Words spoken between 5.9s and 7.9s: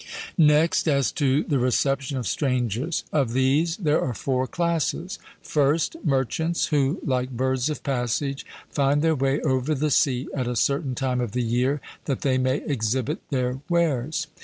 merchants, who, like birds of